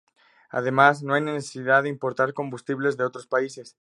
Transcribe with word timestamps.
Además, 0.49 1.03
no 1.03 1.13
hay 1.13 1.21
necesidad 1.21 1.83
de 1.83 1.89
importar 1.89 2.33
combustibles 2.33 2.97
de 2.97 3.03
otros 3.03 3.27
países. 3.27 3.69